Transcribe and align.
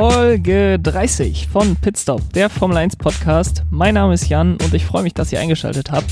Folge 0.00 0.78
30 0.78 1.48
von 1.48 1.74
Pitstop, 1.74 2.32
der 2.32 2.50
Formel 2.50 2.76
1 2.76 2.94
Podcast. 2.94 3.64
Mein 3.68 3.94
Name 3.94 4.14
ist 4.14 4.28
Jan 4.28 4.52
und 4.52 4.72
ich 4.72 4.86
freue 4.86 5.02
mich, 5.02 5.12
dass 5.12 5.32
ihr 5.32 5.40
eingeschaltet 5.40 5.90
habt. 5.90 6.08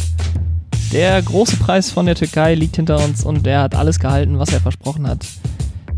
Der 0.92 1.22
große 1.22 1.56
Preis 1.58 1.92
von 1.92 2.04
der 2.04 2.16
Türkei 2.16 2.56
liegt 2.56 2.74
hinter 2.74 2.96
uns 2.96 3.24
und 3.24 3.46
er 3.46 3.60
hat 3.60 3.76
alles 3.76 4.00
gehalten, 4.00 4.40
was 4.40 4.52
er 4.52 4.58
versprochen 4.58 5.06
hat. 5.06 5.24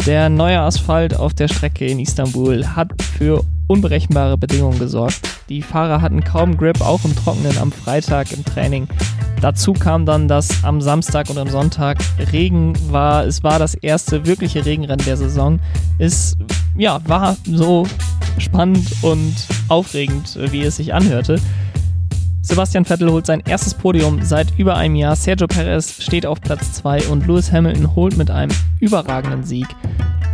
Der 0.05 0.29
neue 0.29 0.61
Asphalt 0.61 1.17
auf 1.17 1.33
der 1.33 1.49
Strecke 1.49 1.87
in 1.87 1.99
Istanbul 1.99 2.67
hat 2.77 2.93
für 3.01 3.43
unberechenbare 3.69 4.37
Bedingungen 4.37 4.79
gesorgt. 4.79 5.38
Die 5.49 5.63
Fahrer 5.63 6.03
hatten 6.03 6.23
kaum 6.23 6.59
Grip, 6.59 6.83
auch 6.83 7.05
im 7.05 7.17
Trockenen 7.17 7.57
am 7.57 7.73
Freitag 7.73 8.33
im 8.33 8.45
Training. 8.45 8.87
Dazu 9.41 9.73
kam 9.73 10.05
dann, 10.05 10.29
dass 10.29 10.63
am 10.63 10.83
Samstag 10.83 11.31
und 11.31 11.39
am 11.39 11.49
Sonntag 11.49 11.99
Regen 12.33 12.75
war. 12.91 13.25
Es 13.25 13.43
war 13.43 13.59
das 13.59 13.75
erste 13.75 14.27
wirkliche 14.27 14.67
Regenrennen 14.67 15.07
der 15.07 15.17
Saison. 15.17 15.59
Es 15.99 16.37
ja, 16.77 17.01
war 17.07 17.37
so 17.45 17.87
spannend 18.37 18.87
und 19.01 19.35
aufregend, 19.69 20.39
wie 20.51 20.63
es 20.63 20.77
sich 20.77 20.93
anhörte. 20.93 21.41
Sebastian 22.43 22.85
Vettel 22.85 23.11
holt 23.11 23.27
sein 23.27 23.43
erstes 23.47 23.75
Podium 23.75 24.23
seit 24.23 24.59
über 24.59 24.77
einem 24.77 24.97
Jahr. 24.97 25.17
Sergio 25.17 25.47
Perez 25.47 26.03
steht 26.03 26.27
auf 26.27 26.41
Platz 26.41 26.73
2 26.75 27.09
und 27.09 27.27
Lewis 27.27 27.53
Hamilton 27.53 27.95
holt 27.95 28.17
mit 28.17 28.31
einem 28.31 28.55
überragenden 28.81 29.45
Sieg 29.45 29.69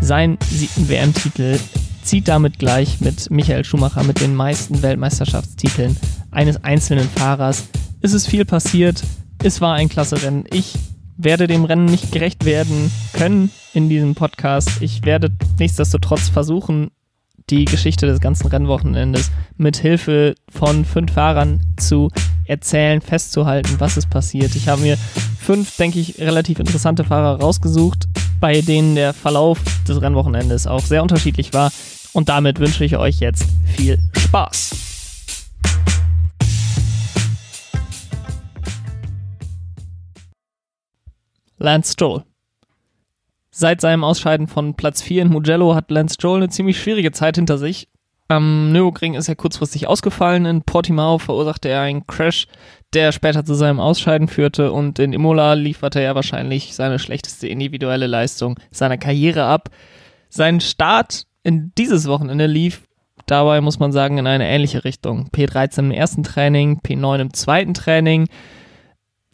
seinen 0.01 0.39
siebten 0.51 0.89
WM-Titel, 0.89 1.59
zieht 2.05 2.29
damit 2.29 2.59
gleich 2.59 3.01
mit 3.01 3.31
Michael 3.31 3.65
Schumacher 3.65 4.05
mit 4.05 4.21
den 4.21 4.35
meisten 4.35 4.83
Weltmeisterschaftstiteln 4.83 5.97
eines 6.31 6.63
einzelnen 6.63 7.09
Fahrers 7.09 7.65
es 8.05 8.13
ist 8.13 8.27
viel 8.27 8.45
passiert. 8.45 9.03
Es 9.43 9.63
war 9.63 9.77
ein 9.77 9.89
klasse 9.89 10.23
Rennen. 10.23 10.45
Ich 10.53 10.75
werde 11.17 11.47
dem 11.47 11.65
Rennen 11.65 11.87
nicht 11.87 12.13
gerecht 12.13 12.45
werden 12.45 12.93
können 13.15 13.51
in 13.73 13.89
diesem 13.89 14.15
Podcast. 14.15 14.83
Ich 14.83 15.07
werde 15.07 15.31
nichtsdestotrotz 15.59 16.29
versuchen, 16.29 16.91
die 17.49 17.65
Geschichte 17.65 18.05
des 18.05 18.21
ganzen 18.21 18.49
Rennwochenendes 18.49 19.31
mit 19.57 19.79
Hilfe 19.79 20.35
von 20.51 20.85
fünf 20.85 21.15
Fahrern 21.15 21.63
zu 21.79 22.11
erzählen, 22.45 23.01
festzuhalten, 23.01 23.77
was 23.79 23.97
ist 23.97 24.11
passiert. 24.11 24.55
Ich 24.55 24.69
habe 24.69 24.83
mir 24.83 24.99
fünf, 25.39 25.75
denke 25.79 25.99
ich, 25.99 26.19
relativ 26.19 26.59
interessante 26.59 27.05
Fahrer 27.05 27.41
rausgesucht, 27.41 28.05
bei 28.39 28.61
denen 28.61 28.97
der 28.97 29.15
Verlauf 29.15 29.61
des 29.89 30.03
Rennwochenendes 30.03 30.67
auch 30.67 30.85
sehr 30.85 31.03
unterschiedlich 31.03 31.55
war. 31.55 31.73
Und 32.15 32.29
damit 32.29 32.61
wünsche 32.61 32.85
ich 32.85 32.97
euch 32.97 33.19
jetzt 33.19 33.45
viel 33.67 33.99
Spaß. 34.17 34.71
Lance 41.59 41.93
Stroll. 41.93 42.23
Seit 43.51 43.81
seinem 43.81 44.05
Ausscheiden 44.05 44.47
von 44.47 44.75
Platz 44.75 45.03
4 45.03 45.23
in 45.23 45.29
Mugello 45.29 45.75
hat 45.75 45.91
Lance 45.91 46.15
Stroll 46.15 46.39
eine 46.39 46.49
ziemlich 46.51 46.81
schwierige 46.81 47.11
Zeit 47.11 47.35
hinter 47.35 47.59
sich. 47.59 47.89
Am 48.29 48.71
Nürburgring 48.71 49.15
ist 49.15 49.29
er 49.29 49.37
kurzfristig 49.37 49.89
ausgefallen, 49.89 50.47
in 50.47 50.63
Portimao 50.63 51.19
verursachte 51.19 51.69
er 51.69 51.83
einen 51.83 52.07
Crash, 52.07 52.47
der 52.93 53.13
später 53.13 53.45
zu 53.45 53.55
seinem 53.55 53.81
Ausscheiden 53.81 54.29
führte 54.29 54.73
und 54.73 54.99
in 54.99 55.13
Imola 55.13 55.55
lieferte 55.55 56.01
er 56.01 56.15
wahrscheinlich 56.15 56.75
seine 56.75 56.99
schlechteste 56.99 57.49
individuelle 57.49 58.07
Leistung 58.07 58.59
seiner 58.71 58.99
Karriere 58.99 59.45
ab. 59.45 59.69
Sein 60.31 60.61
Start 60.61 61.27
in 61.45 61.73
dieses 61.79 62.09
Wochenende 62.09 62.47
lief 62.47 62.83
dabei, 63.27 63.61
muss 63.61 63.79
man 63.79 63.93
sagen, 63.93 64.19
in 64.19 64.27
eine 64.27 64.49
ähnliche 64.49 64.85
Richtung. 64.85 65.29
P13 65.29 65.79
im 65.79 65.91
ersten 65.93 66.23
Training, 66.25 66.81
P9 66.81 67.21
im 67.21 67.35
zweiten 67.35 67.75
Training. 67.75 68.29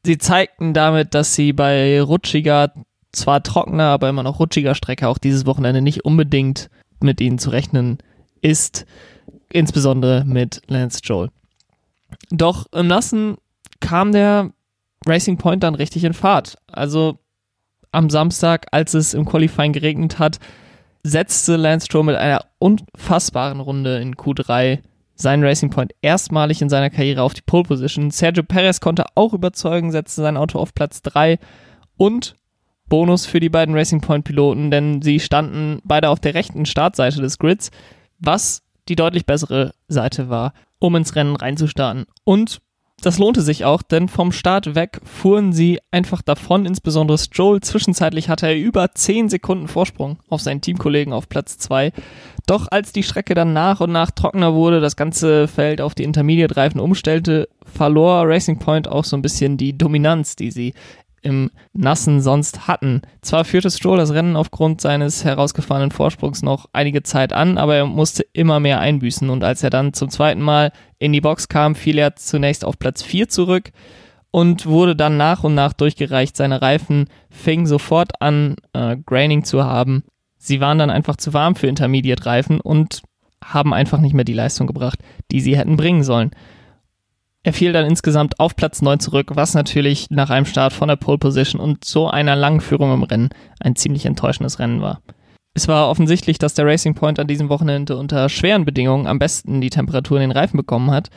Sie 0.04 0.18
zeigten 0.18 0.74
damit, 0.74 1.14
dass 1.14 1.34
sie 1.34 1.52
bei 1.52 2.00
rutschiger, 2.02 2.72
zwar 3.12 3.42
trockener, 3.42 3.86
aber 3.86 4.08
immer 4.08 4.22
noch 4.22 4.40
rutschiger 4.40 4.74
Strecke 4.74 5.08
auch 5.08 5.18
dieses 5.18 5.46
Wochenende 5.46 5.80
nicht 5.80 6.04
unbedingt 6.04 6.68
mit 7.00 7.20
ihnen 7.20 7.38
zu 7.38 7.50
rechnen 7.50 7.98
ist, 8.40 8.86
insbesondere 9.52 10.24
mit 10.24 10.62
Lance 10.66 11.00
Joel. 11.02 11.30
Doch 12.30 12.66
im 12.72 12.86
Nassen 12.86 13.36
kam 13.80 14.12
der 14.12 14.50
Racing 15.06 15.38
Point 15.38 15.62
dann 15.62 15.74
richtig 15.74 16.04
in 16.04 16.14
Fahrt. 16.14 16.58
Also 16.66 17.18
am 17.92 18.10
Samstag, 18.10 18.66
als 18.72 18.94
es 18.94 19.14
im 19.14 19.24
Qualifying 19.24 19.72
geregnet 19.72 20.18
hat, 20.18 20.38
setzte 21.02 21.56
Lance 21.56 21.86
Stroll 21.86 22.04
mit 22.04 22.16
einer 22.16 22.44
unfassbaren 22.58 23.60
Runde 23.60 23.98
in 23.98 24.14
Q3 24.14 24.80
seinen 25.14 25.44
Racing 25.44 25.70
Point 25.70 25.92
erstmalig 26.00 26.62
in 26.62 26.70
seiner 26.70 26.90
Karriere 26.90 27.22
auf 27.22 27.34
die 27.34 27.42
Pole 27.42 27.64
Position. 27.64 28.10
Sergio 28.10 28.42
Perez 28.42 28.80
konnte 28.80 29.04
auch 29.14 29.34
überzeugen, 29.34 29.92
setzte 29.92 30.22
sein 30.22 30.36
Auto 30.36 30.58
auf 30.58 30.74
Platz 30.74 31.02
3 31.02 31.38
und 31.96 32.36
Bonus 32.88 33.26
für 33.26 33.38
die 33.38 33.50
beiden 33.50 33.74
Racing 33.74 34.00
Point 34.00 34.24
Piloten, 34.24 34.70
denn 34.70 35.02
sie 35.02 35.20
standen 35.20 35.80
beide 35.84 36.08
auf 36.08 36.20
der 36.20 36.34
rechten 36.34 36.66
Startseite 36.66 37.20
des 37.20 37.38
Grids, 37.38 37.70
was 38.18 38.62
die 38.88 38.96
deutlich 38.96 39.26
bessere 39.26 39.72
Seite 39.88 40.28
war, 40.28 40.54
um 40.80 40.96
ins 40.96 41.14
Rennen 41.14 41.36
reinzustarten. 41.36 42.06
Und 42.24 42.60
das 43.00 43.18
lohnte 43.18 43.42
sich 43.42 43.64
auch, 43.64 43.82
denn 43.82 44.08
vom 44.08 44.32
Start 44.32 44.74
weg 44.74 45.00
fuhren 45.04 45.52
sie 45.52 45.80
einfach 45.90 46.22
davon, 46.22 46.66
insbesondere 46.66 47.18
Stroll. 47.18 47.60
Zwischenzeitlich 47.60 48.28
hatte 48.28 48.46
er 48.46 48.56
über 48.56 48.92
10 48.94 49.28
Sekunden 49.28 49.68
Vorsprung 49.68 50.18
auf 50.28 50.40
seinen 50.40 50.60
Teamkollegen 50.60 51.12
auf 51.12 51.28
Platz 51.28 51.58
2. 51.58 51.92
Doch 52.46 52.68
als 52.70 52.92
die 52.92 53.02
Strecke 53.02 53.34
dann 53.34 53.52
nach 53.52 53.80
und 53.80 53.92
nach 53.92 54.10
trockener 54.10 54.54
wurde, 54.54 54.80
das 54.80 54.96
ganze 54.96 55.48
Feld 55.48 55.80
auf 55.80 55.94
die 55.94 56.04
Intermediate-Reifen 56.04 56.80
umstellte, 56.80 57.48
verlor 57.64 58.26
Racing 58.26 58.58
Point 58.58 58.88
auch 58.88 59.04
so 59.04 59.16
ein 59.16 59.22
bisschen 59.22 59.56
die 59.56 59.76
Dominanz, 59.76 60.36
die 60.36 60.50
sie 60.50 60.74
im 61.22 61.50
Nassen 61.72 62.20
sonst 62.20 62.66
hatten. 62.66 63.02
Zwar 63.22 63.44
führte 63.44 63.70
Stroll 63.70 63.98
das 63.98 64.12
Rennen 64.12 64.36
aufgrund 64.36 64.80
seines 64.80 65.24
herausgefahrenen 65.24 65.90
Vorsprungs 65.90 66.42
noch 66.42 66.66
einige 66.72 67.02
Zeit 67.02 67.32
an, 67.32 67.58
aber 67.58 67.76
er 67.76 67.86
musste 67.86 68.24
immer 68.32 68.60
mehr 68.60 68.80
einbüßen 68.80 69.28
und 69.28 69.44
als 69.44 69.62
er 69.62 69.70
dann 69.70 69.92
zum 69.92 70.08
zweiten 70.08 70.40
Mal 70.40 70.72
in 71.00 71.12
die 71.12 71.20
Box 71.20 71.48
kam, 71.48 71.74
fiel 71.74 71.98
er 71.98 72.14
zunächst 72.14 72.64
auf 72.64 72.78
Platz 72.78 73.02
4 73.02 73.28
zurück 73.28 73.72
und 74.30 74.66
wurde 74.66 74.94
dann 74.94 75.16
nach 75.16 75.42
und 75.42 75.54
nach 75.54 75.72
durchgereicht. 75.72 76.36
Seine 76.36 76.62
Reifen 76.62 77.08
fingen 77.30 77.66
sofort 77.66 78.20
an, 78.20 78.56
äh, 78.74 78.96
Graining 79.04 79.42
zu 79.42 79.64
haben. 79.64 80.04
Sie 80.36 80.60
waren 80.60 80.78
dann 80.78 80.90
einfach 80.90 81.16
zu 81.16 81.34
warm 81.34 81.56
für 81.56 81.66
Intermediate-Reifen 81.66 82.60
und 82.60 83.02
haben 83.42 83.74
einfach 83.74 83.98
nicht 83.98 84.14
mehr 84.14 84.24
die 84.24 84.34
Leistung 84.34 84.66
gebracht, 84.66 85.00
die 85.30 85.40
sie 85.40 85.56
hätten 85.56 85.76
bringen 85.76 86.04
sollen. 86.04 86.30
Er 87.42 87.54
fiel 87.54 87.72
dann 87.72 87.86
insgesamt 87.86 88.38
auf 88.38 88.54
Platz 88.54 88.82
9 88.82 89.00
zurück, 89.00 89.30
was 89.34 89.54
natürlich 89.54 90.10
nach 90.10 90.28
einem 90.28 90.44
Start 90.44 90.74
von 90.74 90.88
der 90.88 90.96
Pole 90.96 91.16
Position 91.16 91.60
und 91.60 91.84
so 91.84 92.08
einer 92.08 92.36
langen 92.36 92.60
Führung 92.60 92.92
im 92.92 93.02
Rennen 93.02 93.30
ein 93.58 93.76
ziemlich 93.76 94.04
enttäuschendes 94.04 94.58
Rennen 94.58 94.82
war. 94.82 95.00
Es 95.54 95.66
war 95.66 95.88
offensichtlich, 95.88 96.38
dass 96.38 96.54
der 96.54 96.66
Racing 96.66 96.94
Point 96.94 97.18
an 97.18 97.26
diesem 97.26 97.48
Wochenende 97.48 97.96
unter 97.96 98.28
schweren 98.28 98.64
Bedingungen 98.64 99.06
am 99.06 99.18
besten 99.18 99.60
die 99.60 99.70
Temperatur 99.70 100.18
in 100.18 100.28
den 100.30 100.36
Reifen 100.36 100.56
bekommen 100.56 100.90
hat. 100.90 101.10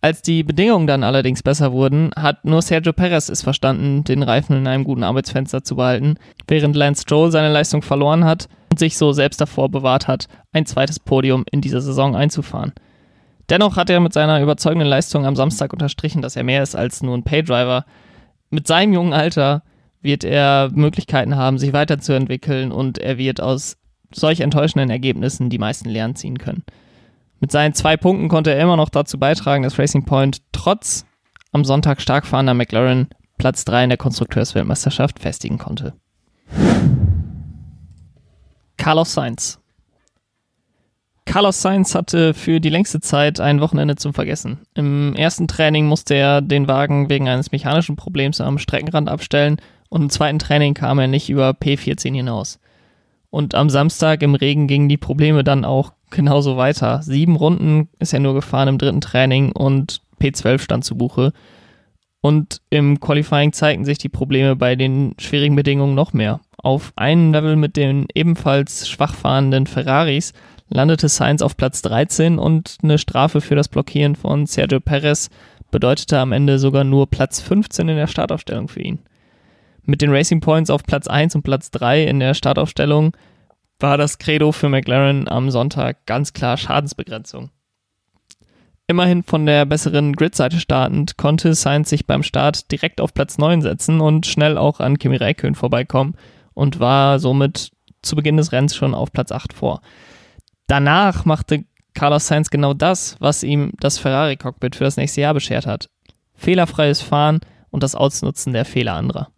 Als 0.00 0.22
die 0.22 0.42
Bedingungen 0.42 0.86
dann 0.86 1.04
allerdings 1.04 1.42
besser 1.42 1.72
wurden, 1.72 2.10
hat 2.16 2.44
nur 2.44 2.62
Sergio 2.62 2.92
Perez 2.92 3.28
es 3.28 3.42
verstanden, 3.42 4.04
den 4.04 4.22
Reifen 4.22 4.56
in 4.56 4.66
einem 4.66 4.84
guten 4.84 5.04
Arbeitsfenster 5.04 5.64
zu 5.64 5.76
behalten, 5.76 6.16
während 6.46 6.76
Lance 6.76 7.02
Stroll 7.02 7.30
seine 7.30 7.52
Leistung 7.52 7.82
verloren 7.82 8.24
hat 8.24 8.48
und 8.70 8.78
sich 8.78 8.96
so 8.96 9.12
selbst 9.12 9.40
davor 9.40 9.68
bewahrt 9.68 10.06
hat, 10.06 10.28
ein 10.52 10.66
zweites 10.66 11.00
Podium 11.00 11.44
in 11.50 11.60
dieser 11.60 11.80
Saison 11.80 12.14
einzufahren. 12.14 12.72
Dennoch 13.48 13.76
hat 13.76 13.90
er 13.90 14.00
mit 14.00 14.12
seiner 14.12 14.42
überzeugenden 14.42 14.88
Leistung 14.88 15.24
am 15.24 15.36
Samstag 15.36 15.72
unterstrichen, 15.72 16.22
dass 16.22 16.36
er 16.36 16.42
mehr 16.42 16.62
ist 16.62 16.74
als 16.74 17.02
nur 17.02 17.16
ein 17.16 17.22
Paydriver. 17.22 17.84
Mit 18.50 18.66
seinem 18.66 18.92
jungen 18.92 19.12
Alter 19.12 19.62
wird 20.06 20.24
er 20.24 20.70
Möglichkeiten 20.72 21.36
haben, 21.36 21.58
sich 21.58 21.74
weiterzuentwickeln 21.74 22.72
und 22.72 22.96
er 22.96 23.18
wird 23.18 23.42
aus 23.42 23.76
solch 24.10 24.40
enttäuschenden 24.40 24.88
Ergebnissen 24.88 25.50
die 25.50 25.58
meisten 25.58 25.90
Lernen 25.90 26.16
ziehen 26.16 26.38
können. 26.38 26.64
Mit 27.40 27.52
seinen 27.52 27.74
zwei 27.74 27.98
Punkten 27.98 28.28
konnte 28.28 28.54
er 28.54 28.62
immer 28.62 28.76
noch 28.76 28.88
dazu 28.88 29.18
beitragen, 29.18 29.62
dass 29.62 29.78
Racing 29.78 30.04
Point 30.06 30.38
trotz 30.52 31.04
am 31.52 31.64
Sonntag 31.64 32.00
stark 32.00 32.26
fahrender 32.26 32.54
McLaren 32.54 33.08
Platz 33.36 33.64
3 33.66 33.84
in 33.84 33.90
der 33.90 33.98
Konstrukteursweltmeisterschaft 33.98 35.18
festigen 35.18 35.58
konnte. 35.58 35.92
Carlos 38.78 39.12
Sainz 39.12 39.58
Carlos 41.26 41.60
Sainz 41.60 41.94
hatte 41.94 42.34
für 42.34 42.60
die 42.60 42.70
längste 42.70 43.00
Zeit 43.00 43.40
ein 43.40 43.60
Wochenende 43.60 43.96
zum 43.96 44.14
Vergessen. 44.14 44.60
Im 44.74 45.14
ersten 45.16 45.48
Training 45.48 45.86
musste 45.86 46.14
er 46.14 46.40
den 46.40 46.68
Wagen 46.68 47.10
wegen 47.10 47.28
eines 47.28 47.52
mechanischen 47.52 47.96
Problems 47.96 48.40
am 48.40 48.58
Streckenrand 48.58 49.08
abstellen 49.08 49.60
und 49.88 50.02
im 50.02 50.10
zweiten 50.10 50.38
Training 50.38 50.74
kam 50.74 50.98
er 50.98 51.06
nicht 51.06 51.28
über 51.30 51.50
P14 51.50 52.14
hinaus. 52.14 52.58
Und 53.30 53.54
am 53.54 53.70
Samstag 53.70 54.22
im 54.22 54.34
Regen 54.34 54.66
gingen 54.66 54.88
die 54.88 54.96
Probleme 54.96 55.44
dann 55.44 55.64
auch 55.64 55.92
genauso 56.10 56.56
weiter. 56.56 57.02
Sieben 57.02 57.36
Runden 57.36 57.88
ist 57.98 58.12
er 58.12 58.20
nur 58.20 58.34
gefahren 58.34 58.68
im 58.68 58.78
dritten 58.78 59.00
Training 59.00 59.52
und 59.52 60.00
P12 60.20 60.60
stand 60.60 60.84
zu 60.84 60.96
Buche. 60.96 61.32
Und 62.20 62.60
im 62.70 62.98
Qualifying 62.98 63.52
zeigten 63.52 63.84
sich 63.84 63.98
die 63.98 64.08
Probleme 64.08 64.56
bei 64.56 64.74
den 64.74 65.14
schwierigen 65.18 65.54
Bedingungen 65.54 65.94
noch 65.94 66.12
mehr. 66.12 66.40
Auf 66.56 66.92
einem 66.96 67.32
Level 67.32 67.56
mit 67.56 67.76
den 67.76 68.06
ebenfalls 68.14 68.88
schwach 68.88 69.14
fahrenden 69.14 69.66
Ferraris 69.66 70.32
landete 70.68 71.08
Sainz 71.08 71.42
auf 71.42 71.56
Platz 71.56 71.82
13 71.82 72.38
und 72.38 72.78
eine 72.82 72.98
Strafe 72.98 73.40
für 73.40 73.54
das 73.54 73.68
Blockieren 73.68 74.16
von 74.16 74.46
Sergio 74.46 74.80
Perez 74.80 75.30
bedeutete 75.70 76.18
am 76.18 76.32
Ende 76.32 76.58
sogar 76.58 76.84
nur 76.84 77.08
Platz 77.08 77.40
15 77.40 77.88
in 77.88 77.96
der 77.96 78.06
Startaufstellung 78.06 78.68
für 78.68 78.82
ihn. 78.82 78.98
Mit 79.88 80.02
den 80.02 80.10
Racing 80.10 80.40
Points 80.40 80.68
auf 80.68 80.82
Platz 80.82 81.06
1 81.06 81.36
und 81.36 81.42
Platz 81.42 81.70
3 81.70 82.04
in 82.04 82.18
der 82.18 82.34
Startaufstellung 82.34 83.16
war 83.78 83.96
das 83.96 84.18
Credo 84.18 84.50
für 84.50 84.68
McLaren 84.68 85.28
am 85.28 85.52
Sonntag 85.52 86.06
ganz 86.06 86.32
klar 86.32 86.56
Schadensbegrenzung. 86.56 87.50
Immerhin 88.88 89.22
von 89.22 89.46
der 89.46 89.64
besseren 89.64 90.16
Gridseite 90.16 90.58
startend, 90.58 91.16
konnte 91.16 91.54
Sainz 91.54 91.88
sich 91.88 92.04
beim 92.04 92.24
Start 92.24 92.72
direkt 92.72 93.00
auf 93.00 93.14
Platz 93.14 93.38
9 93.38 93.62
setzen 93.62 94.00
und 94.00 94.26
schnell 94.26 94.58
auch 94.58 94.80
an 94.80 94.98
Kimi 94.98 95.16
Räikkönen 95.16 95.54
vorbeikommen 95.54 96.16
und 96.52 96.80
war 96.80 97.20
somit 97.20 97.70
zu 98.02 98.16
Beginn 98.16 98.38
des 98.38 98.50
Rennens 98.50 98.74
schon 98.74 98.92
auf 98.92 99.12
Platz 99.12 99.30
8 99.30 99.52
vor. 99.52 99.82
Danach 100.66 101.24
machte 101.24 101.64
Carlos 101.94 102.26
Sainz 102.26 102.50
genau 102.50 102.74
das, 102.74 103.16
was 103.20 103.44
ihm 103.44 103.70
das 103.78 103.98
Ferrari-Cockpit 103.98 104.74
für 104.74 104.84
das 104.84 104.96
nächste 104.96 105.20
Jahr 105.20 105.34
beschert 105.34 105.66
hat. 105.66 105.88
Fehlerfreies 106.34 107.02
Fahren 107.02 107.38
und 107.70 107.84
das 107.84 107.94
Ausnutzen 107.94 108.52
der 108.52 108.64
Fehler 108.64 108.94
anderer. 108.94 109.28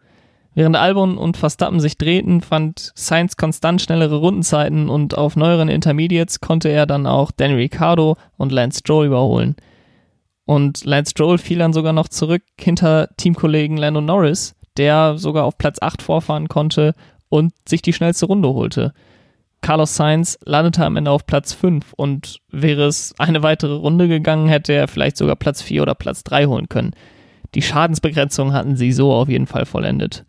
Während 0.55 0.77
Albon 0.77 1.19
und 1.19 1.37
Verstappen 1.37 1.79
sich 1.79 1.99
drehten, 1.99 2.41
fand 2.41 2.93
Sainz 2.95 3.37
konstant 3.37 3.81
schnellere 3.81 4.17
Rundenzeiten 4.17 4.89
und 4.89 5.17
auf 5.17 5.37
neueren 5.37 5.69
Intermediates 5.69 6.41
konnte 6.41 6.69
er 6.69 6.87
dann 6.87 7.07
auch 7.07 7.31
Danny 7.31 7.55
Ricciardo 7.55 8.17
und 8.37 8.51
Lance 8.51 8.81
Stroll 8.81 9.07
überholen. 9.07 9.57
Und 10.47 10.85
Lance 10.85 11.11
Stroll 11.11 11.39
fiel 11.39 11.59
dann 11.59 11.73
sogar 11.73 11.93
noch 11.93 12.09
zurück 12.09 12.43
hinter 12.59 13.09
Teamkollegen 13.19 13.77
Lando 13.77 14.01
Norris, 14.01 14.57
der 14.77 15.19
sogar 15.19 15.45
auf 15.45 15.59
Platz 15.59 15.79
8 15.81 16.03
vorfahren 16.03 16.49
konnte 16.49 16.95
und 17.29 17.53
sich 17.69 17.83
die 17.83 17.93
schnellste 17.93 18.27
Runde 18.27 18.49
holte. 18.49 18.95
Carlos 19.61 19.97
Sainz 19.97 20.39
landete 20.45 20.85
am 20.85 20.97
Ende 20.97 21.11
auf 21.11 21.27
Platz 21.27 21.53
5 21.53 21.93
und 21.95 22.39
wäre 22.51 22.87
es 22.87 23.15
eine 23.19 23.43
weitere 23.43 23.75
Runde 23.75 24.09
gegangen, 24.09 24.49
hätte 24.49 24.73
er 24.73 24.89
vielleicht 24.89 25.17
sogar 25.17 25.37
Platz 25.37 25.63
4 25.63 25.83
oder 25.83 25.95
Platz 25.95 26.25
3 26.25 26.47
holen 26.47 26.69
können. 26.69 26.93
Die 27.55 27.63
Schadensbegrenzung 27.63 28.53
hatten 28.53 28.77
sie 28.77 28.93
so 28.93 29.13
auf 29.13 29.29
jeden 29.29 29.47
Fall 29.47 29.67
vollendet. 29.67 30.25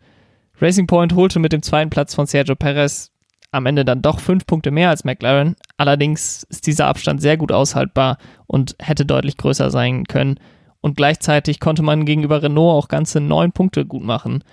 Racing 0.60 0.86
Point 0.86 1.14
holte 1.14 1.38
mit 1.38 1.52
dem 1.52 1.62
zweiten 1.62 1.90
Platz 1.90 2.14
von 2.14 2.26
Sergio 2.26 2.54
Perez 2.54 3.10
am 3.52 3.66
Ende 3.66 3.84
dann 3.84 4.02
doch 4.02 4.20
fünf 4.20 4.46
Punkte 4.46 4.70
mehr 4.70 4.90
als 4.90 5.04
McLaren. 5.04 5.56
Allerdings 5.76 6.44
ist 6.44 6.66
dieser 6.66 6.86
Abstand 6.86 7.20
sehr 7.20 7.36
gut 7.36 7.50
aushaltbar 7.50 8.18
und 8.46 8.76
hätte 8.78 9.04
deutlich 9.04 9.36
größer 9.36 9.70
sein 9.70 10.04
können. 10.04 10.38
Und 10.80 10.96
gleichzeitig 10.96 11.60
konnte 11.60 11.82
man 11.82 12.04
gegenüber 12.04 12.42
Renault 12.42 12.84
auch 12.84 12.88
ganze 12.88 13.20
neun 13.20 13.52
Punkte 13.52 13.84
gut 13.84 14.02
machen, 14.02 14.44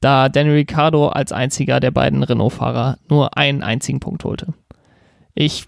da 0.00 0.28
Danny 0.28 0.50
Ricciardo 0.50 1.08
als 1.08 1.32
einziger 1.32 1.78
der 1.78 1.90
beiden 1.90 2.22
Renault-Fahrer 2.22 2.98
nur 3.08 3.36
einen 3.36 3.62
einzigen 3.62 4.00
Punkt 4.00 4.24
holte. 4.24 4.54
Ich 5.34 5.66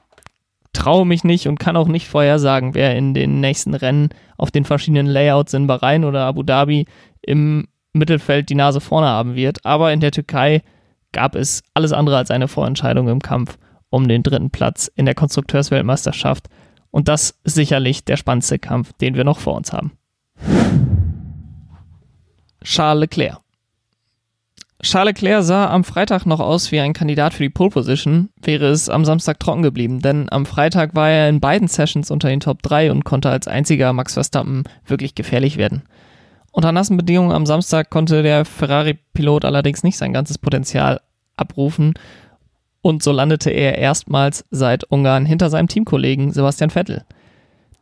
traue 0.72 1.04
mich 1.04 1.22
nicht 1.22 1.46
und 1.46 1.60
kann 1.60 1.76
auch 1.76 1.88
nicht 1.88 2.08
vorhersagen, 2.08 2.74
wer 2.74 2.96
in 2.96 3.14
den 3.14 3.40
nächsten 3.40 3.74
Rennen 3.74 4.08
auf 4.38 4.50
den 4.50 4.64
verschiedenen 4.64 5.06
Layouts 5.06 5.52
in 5.52 5.66
Bahrain 5.66 6.04
oder 6.04 6.24
Abu 6.24 6.42
Dhabi 6.42 6.86
im 7.20 7.68
Mittelfeld 7.92 8.48
die 8.48 8.54
Nase 8.54 8.80
vorne 8.80 9.08
haben 9.08 9.34
wird. 9.34 9.64
Aber 9.64 9.92
in 9.92 10.00
der 10.00 10.12
Türkei 10.12 10.62
gab 11.12 11.34
es 11.34 11.62
alles 11.74 11.92
andere 11.92 12.16
als 12.16 12.30
eine 12.30 12.48
Vorentscheidung 12.48 13.08
im 13.08 13.20
Kampf 13.20 13.58
um 13.90 14.08
den 14.08 14.22
dritten 14.22 14.50
Platz 14.50 14.90
in 14.94 15.04
der 15.04 15.14
Konstrukteursweltmeisterschaft. 15.14 16.48
Und 16.90 17.08
das 17.08 17.38
ist 17.44 17.54
sicherlich 17.54 18.04
der 18.04 18.16
spannendste 18.16 18.58
Kampf, 18.58 18.92
den 18.94 19.14
wir 19.14 19.24
noch 19.24 19.38
vor 19.38 19.54
uns 19.54 19.72
haben. 19.72 19.92
Charles 22.64 23.00
Leclerc. 23.00 23.38
Charles 24.82 25.14
Leclerc 25.14 25.44
sah 25.44 25.70
am 25.70 25.84
Freitag 25.84 26.26
noch 26.26 26.40
aus 26.40 26.72
wie 26.72 26.80
ein 26.80 26.92
Kandidat 26.92 27.34
für 27.34 27.44
die 27.44 27.50
Pole 27.50 27.70
Position, 27.70 28.30
wäre 28.40 28.66
es 28.66 28.88
am 28.88 29.04
Samstag 29.04 29.38
trocken 29.38 29.62
geblieben, 29.62 30.00
denn 30.00 30.26
am 30.30 30.44
Freitag 30.44 30.94
war 30.94 31.08
er 31.08 31.28
in 31.28 31.40
beiden 31.40 31.68
Sessions 31.68 32.10
unter 32.10 32.28
den 32.28 32.40
Top 32.40 32.62
3 32.62 32.90
und 32.90 33.04
konnte 33.04 33.30
als 33.30 33.46
einziger 33.46 33.92
Max 33.92 34.14
Verstappen 34.14 34.64
wirklich 34.84 35.14
gefährlich 35.14 35.56
werden. 35.56 35.82
Unter 36.52 36.70
nassen 36.70 36.96
Bedingungen 36.96 37.32
am 37.32 37.46
Samstag 37.46 37.90
konnte 37.90 38.22
der 38.22 38.44
Ferrari-Pilot 38.44 39.44
allerdings 39.44 39.82
nicht 39.82 39.96
sein 39.96 40.12
ganzes 40.12 40.38
Potenzial 40.38 41.00
abrufen 41.36 41.94
und 42.82 43.02
so 43.02 43.12
landete 43.12 43.50
er 43.50 43.78
erstmals 43.78 44.44
seit 44.50 44.84
Ungarn 44.84 45.24
hinter 45.24 45.48
seinem 45.48 45.68
Teamkollegen 45.68 46.32
Sebastian 46.32 46.70
Vettel. 46.70 47.04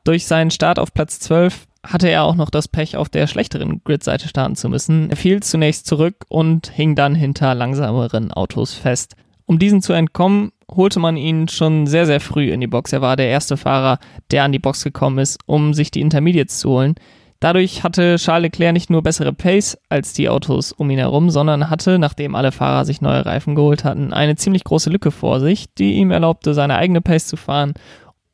Durch 0.05 0.27
seinen 0.27 0.51
Start 0.51 0.79
auf 0.79 0.95
Platz 0.95 1.19
12 1.21 1.67
hatte 1.85 2.11
er 2.11 2.25
auch 2.25 2.35
noch 2.35 2.51
das 2.51 2.69
Pech, 2.69 2.97
auf 2.97 3.09
der 3.09 3.27
schlechteren 3.27 3.81
Gridseite 3.83 4.29
starten 4.29 4.55
zu 4.55 4.69
müssen. 4.69 5.09
Er 5.09 5.17
fiel 5.17 5.43
zunächst 5.43 5.87
zurück 5.87 6.27
und 6.29 6.69
hing 6.69 6.95
dann 6.95 7.15
hinter 7.15 7.55
langsameren 7.55 8.31
Autos 8.33 8.75
fest. 8.75 9.17
Um 9.47 9.59
diesen 9.59 9.81
zu 9.81 9.95
entkommen, 9.95 10.53
holte 10.71 11.01
man 11.01 11.17
ihn 11.17 11.49
schon 11.49 11.87
sehr, 11.87 12.05
sehr 12.07 12.21
früh 12.21 12.51
in 12.51 12.61
die 12.61 12.67
Box. 12.67 12.93
Er 12.93 13.01
war 13.01 13.17
der 13.17 13.29
erste 13.29 13.57
Fahrer, 13.57 13.99
der 14.31 14.45
an 14.45 14.53
die 14.53 14.59
Box 14.59 14.85
gekommen 14.85 15.19
ist, 15.19 15.39
um 15.47 15.73
sich 15.73 15.91
die 15.91 16.03
Intermediates 16.03 16.59
zu 16.59 16.71
holen. 16.71 16.95
Dadurch 17.41 17.83
hatte 17.83 18.17
Charles 18.17 18.43
Leclerc 18.43 18.75
nicht 18.75 18.91
nur 18.91 19.03
bessere 19.03 19.33
Pace 19.33 19.79
als 19.89 20.13
die 20.13 20.29
Autos 20.29 20.73
um 20.73 20.91
ihn 20.91 20.99
herum, 20.99 21.31
sondern 21.31 21.71
hatte, 21.71 21.99
nachdem 21.99 22.35
alle 22.35 22.53
Fahrer 22.53 22.85
sich 22.85 23.01
neue 23.01 23.25
Reifen 23.25 23.55
geholt 23.55 23.83
hatten, 23.83 24.13
eine 24.13 24.37
ziemlich 24.37 24.63
große 24.63 24.91
Lücke 24.91 25.11
vor 25.11 25.41
sich, 25.41 25.73
die 25.75 25.95
ihm 25.95 26.11
erlaubte, 26.11 26.53
seine 26.53 26.77
eigene 26.77 27.01
Pace 27.01 27.27
zu 27.27 27.39
fahren 27.39 27.73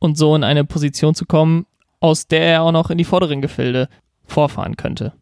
und 0.00 0.18
so 0.18 0.34
in 0.34 0.42
eine 0.42 0.64
Position 0.64 1.14
zu 1.14 1.24
kommen, 1.24 1.66
aus 2.00 2.26
der 2.26 2.42
er 2.42 2.62
auch 2.62 2.72
noch 2.72 2.90
in 2.90 2.98
die 2.98 3.04
vorderen 3.04 3.40
Gefilde 3.40 3.88
vorfahren 4.24 4.76
könnte. 4.76 5.12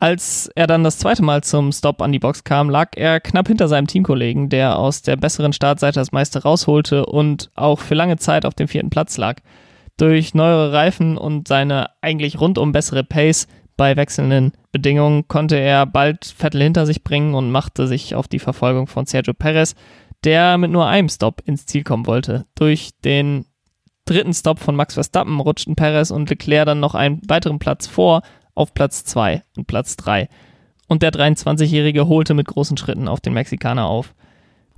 Als 0.00 0.48
er 0.54 0.68
dann 0.68 0.84
das 0.84 0.98
zweite 0.98 1.24
Mal 1.24 1.42
zum 1.42 1.72
Stop 1.72 2.00
an 2.00 2.12
die 2.12 2.20
Box 2.20 2.44
kam, 2.44 2.70
lag 2.70 2.90
er 2.94 3.18
knapp 3.18 3.48
hinter 3.48 3.66
seinem 3.66 3.88
Teamkollegen, 3.88 4.48
der 4.48 4.78
aus 4.78 5.02
der 5.02 5.16
besseren 5.16 5.52
Startseite 5.52 5.98
das 5.98 6.12
meiste 6.12 6.44
rausholte 6.44 7.06
und 7.06 7.50
auch 7.56 7.80
für 7.80 7.96
lange 7.96 8.16
Zeit 8.18 8.46
auf 8.46 8.54
dem 8.54 8.68
vierten 8.68 8.90
Platz 8.90 9.16
lag. 9.16 9.40
Durch 9.98 10.32
neuere 10.32 10.72
Reifen 10.72 11.18
und 11.18 11.48
seine 11.48 11.90
eigentlich 12.00 12.40
rundum 12.40 12.72
bessere 12.72 13.04
Pace 13.04 13.48
bei 13.76 13.96
wechselnden 13.96 14.52
Bedingungen 14.72 15.28
konnte 15.28 15.56
er 15.56 15.86
bald 15.86 16.24
Vettel 16.24 16.62
hinter 16.62 16.86
sich 16.86 17.04
bringen 17.04 17.34
und 17.34 17.50
machte 17.50 17.86
sich 17.86 18.14
auf 18.14 18.28
die 18.28 18.38
Verfolgung 18.38 18.86
von 18.86 19.06
Sergio 19.06 19.34
Perez, 19.34 19.74
der 20.24 20.56
mit 20.56 20.70
nur 20.70 20.86
einem 20.86 21.08
Stop 21.08 21.42
ins 21.46 21.66
Ziel 21.66 21.82
kommen 21.82 22.06
wollte. 22.06 22.46
Durch 22.54 22.90
den 23.04 23.46
dritten 24.04 24.34
Stop 24.34 24.60
von 24.60 24.76
Max 24.76 24.94
Verstappen 24.94 25.40
rutschten 25.40 25.76
Perez 25.76 26.10
und 26.10 26.30
Leclerc 26.30 26.66
dann 26.66 26.80
noch 26.80 26.94
einen 26.94 27.20
weiteren 27.28 27.58
Platz 27.58 27.86
vor 27.86 28.22
auf 28.54 28.74
Platz 28.74 29.04
2 29.04 29.42
und 29.56 29.66
Platz 29.66 29.96
3. 29.96 30.28
Und 30.86 31.02
der 31.02 31.12
23-Jährige 31.12 32.08
holte 32.08 32.34
mit 32.34 32.46
großen 32.46 32.76
Schritten 32.76 33.08
auf 33.08 33.20
den 33.20 33.34
Mexikaner 33.34 33.86
auf. 33.86 34.14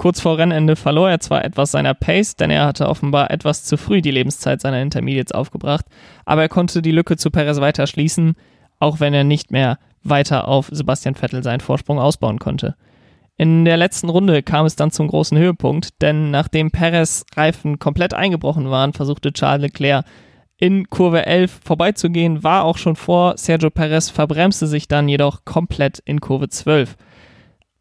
Kurz 0.01 0.19
vor 0.19 0.39
Rennende 0.39 0.77
verlor 0.77 1.11
er 1.11 1.21
zwar 1.21 1.45
etwas 1.45 1.73
seiner 1.73 1.93
Pace, 1.93 2.35
denn 2.35 2.49
er 2.49 2.65
hatte 2.65 2.89
offenbar 2.89 3.31
etwas 3.31 3.65
zu 3.65 3.77
früh 3.77 4.01
die 4.01 4.11
Lebenszeit 4.11 4.63
seiner 4.63 4.81
Intermediates 4.81 5.33
aufgebracht, 5.33 5.85
aber 6.25 6.41
er 6.41 6.49
konnte 6.49 6.81
die 6.81 6.91
Lücke 6.91 7.19
zu 7.19 7.31
Perez 7.31 7.61
weiter 7.61 7.87
schließen, 7.87 8.33
auch 8.79 8.99
wenn 8.99 9.13
er 9.13 9.25
nicht 9.25 9.51
mehr 9.51 9.79
weiter 10.03 10.49
auf 10.49 10.71
Sebastian 10.73 11.17
Vettel 11.17 11.43
seinen 11.43 11.61
Vorsprung 11.61 11.99
ausbauen 11.99 12.39
konnte. 12.39 12.77
In 13.37 13.67
der 13.67 13.77
letzten 13.77 14.09
Runde 14.09 14.43
kam 14.43 14.65
es 14.65 14.75
dann 14.75 14.91
zum 14.91 15.07
großen 15.07 15.37
Höhepunkt, 15.37 16.01
denn 16.01 16.31
nachdem 16.31 16.71
Perez 16.71 17.27
Reifen 17.37 17.79
komplett 17.79 18.15
eingebrochen 18.15 18.71
waren, 18.71 18.95
versuchte 18.95 19.35
Charles 19.35 19.65
Leclerc 19.65 20.07
in 20.57 20.89
Kurve 20.89 21.27
11 21.27 21.61
vorbeizugehen, 21.63 22.43
war 22.43 22.65
auch 22.65 22.79
schon 22.79 22.97
vor 22.97 23.37
Sergio 23.37 23.69
Perez, 23.69 24.09
verbremste 24.09 24.67
sich 24.67 24.89
dann 24.89 25.11
jedoch 25.11 25.45
komplett 25.45 25.99
in 25.99 26.23
Kurve 26.23 26.49
12. 26.49 26.97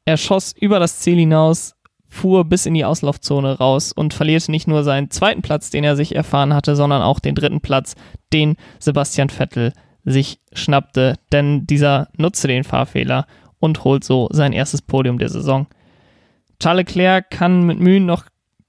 Er 0.03 0.17
schoss 0.17 0.53
über 0.59 0.79
das 0.79 0.99
Ziel 0.99 1.15
hinaus, 1.15 1.78
fuhr 2.09 2.43
bis 2.43 2.65
in 2.65 2.73
die 2.73 2.85
Auslaufzone 2.85 3.57
raus 3.57 3.91
und 3.91 4.13
verlierte 4.13 4.51
nicht 4.51 4.67
nur 4.67 4.83
seinen 4.83 5.11
zweiten 5.11 5.41
Platz, 5.41 5.69
den 5.69 5.83
er 5.83 5.95
sich 5.95 6.15
erfahren 6.15 6.53
hatte, 6.53 6.75
sondern 6.75 7.01
auch 7.01 7.19
den 7.19 7.35
dritten 7.35 7.61
Platz, 7.61 7.95
den 8.33 8.55
Sebastian 8.79 9.29
Vettel 9.29 9.73
sich 10.03 10.39
schnappte, 10.51 11.15
denn 11.31 11.67
dieser 11.67 12.07
nutzte 12.17 12.47
den 12.47 12.63
Fahrfehler 12.63 13.27
und 13.59 13.83
holt 13.83 14.03
so 14.03 14.27
sein 14.31 14.53
erstes 14.53 14.81
Podium 14.81 15.19
der 15.19 15.29
Saison. 15.29 15.67
Charles 16.59 16.87
Leclerc 16.87 17.29
kann 17.29 17.63
mit 17.63 17.79
Mühen 17.79 18.05
noch 18.05 18.25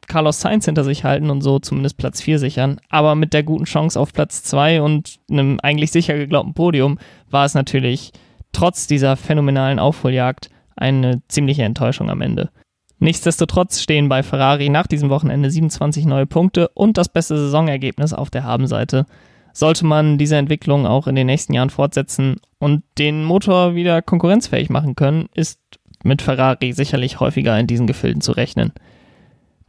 Carlos 0.07 0.41
Sainz 0.41 0.65
hinter 0.65 0.85
sich 0.85 1.05
halten 1.05 1.31
und 1.31 1.41
so 1.41 1.61
zumindest 1.61 1.97
Platz 1.97 2.21
4 2.21 2.39
sichern, 2.39 2.81
aber 2.89 3.15
mit 3.15 3.33
der 3.33 3.43
guten 3.43 3.65
Chance 3.65 3.99
auf 3.99 4.13
Platz 4.13 4.43
2 4.43 4.83
und 4.83 5.19
einem 5.31 5.59
eigentlich 5.63 5.93
sicher 5.93 6.17
geglaubten 6.17 6.55
Podium 6.55 6.99
war 7.31 7.45
es 7.45 7.55
natürlich 7.55 8.13
trotz 8.53 8.87
dieser 8.87 9.17
phänomenalen 9.17 9.79
Aufholjagd 9.79 10.51
eine 10.77 11.23
ziemliche 11.29 11.63
Enttäuschung 11.63 12.11
am 12.11 12.21
Ende. 12.21 12.51
Nichtsdestotrotz 13.01 13.81
stehen 13.81 14.11
bei 14.11 14.23
Ferrari 14.23 14.69
nach 14.69 14.87
diesem 14.87 15.09
Wochenende 15.09 15.51
27 15.51 16.05
neue 16.05 16.27
Punkte 16.27 16.69
und 16.69 16.99
das 16.99 17.09
beste 17.09 17.37
Saisonergebnis 17.37 18.13
auf 18.13 18.31
der 18.31 18.45
Habenseite 18.45 19.07
sollte 19.53 19.87
man 19.87 20.19
diese 20.19 20.37
Entwicklung 20.37 20.87
auch 20.87 21.07
in 21.07 21.17
den 21.17 21.27
nächsten 21.27 21.55
Jahren 21.55 21.71
fortsetzen 21.71 22.37
und 22.59 22.85
den 22.99 23.25
Motor 23.25 23.75
wieder 23.75 24.03
konkurrenzfähig 24.03 24.71
machen 24.71 24.95
können, 24.95 25.29
ist 25.35 25.59
mit 26.05 26.23
Ferrari 26.23 26.73
sicherlich 26.73 27.21
häufiger 27.21 27.59
in 27.59 27.67
diesen 27.67 27.87
Gefilden 27.87 28.21
zu 28.21 28.33
rechnen. 28.33 28.73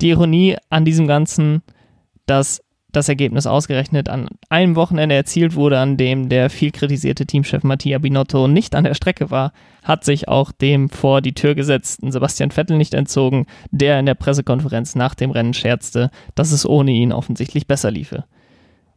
Die 0.01 0.09
Ironie 0.09 0.57
an 0.69 0.85
diesem 0.85 1.07
Ganzen, 1.07 1.63
dass 2.25 2.61
das 2.91 3.10
Ergebnis 3.10 3.48
ausgerechnet 3.48 4.10
an 4.10 4.27
einem 4.50 4.75
Wochenende 4.75 5.15
erzielt 5.15 5.55
wurde, 5.55 5.79
an 5.79 5.98
dem 5.98 6.29
der 6.29 6.50
viel 6.50 6.71
kritisierte 6.71 7.25
Teamchef 7.25 7.63
Mattia 7.63 7.98
Binotto 7.98 8.48
nicht 8.48 8.75
an 8.75 8.83
der 8.83 8.93
Strecke 8.93 9.31
war, 9.31 9.53
hat 9.83 10.03
sich 10.03 10.27
auch 10.27 10.51
dem 10.51 10.89
vor 10.89 11.21
die 11.21 11.33
Tür 11.33 11.55
gesetzten 11.55 12.12
Sebastian 12.12 12.51
Vettel 12.51 12.77
nicht 12.77 12.93
entzogen, 12.93 13.45
der 13.71 14.00
in 14.00 14.05
der 14.05 14.15
Pressekonferenz 14.15 14.95
nach 14.95 15.15
dem 15.15 15.31
Rennen 15.31 15.53
scherzte, 15.53 16.12
dass 16.36 16.51
es 16.51 16.65
ohne 16.65 16.91
ihn 16.91 17.13
offensichtlich 17.13 17.67
besser 17.67 17.91
liefe. 17.91 18.25